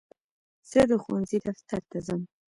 [0.71, 2.21] زه د ښوونځي دفتر ته ځم.